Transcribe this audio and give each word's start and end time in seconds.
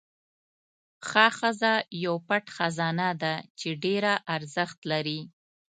ښه 1.07 1.25
ښځه 1.37 1.73
یو 2.05 2.15
پټ 2.27 2.45
خزانه 2.55 3.09
ده 3.21 3.33
چې 3.59 3.69
ډېره 3.83 4.13
ارزښت 4.35 4.79
لري. 4.91 5.19